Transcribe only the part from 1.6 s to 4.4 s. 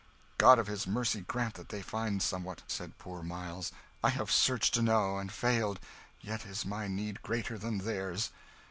they find somewhat," said poor Miles; "I have